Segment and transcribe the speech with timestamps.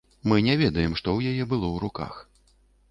[0.31, 2.13] Мы не ведаем, што ў яе было ў руках.